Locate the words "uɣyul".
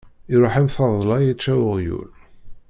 1.67-2.09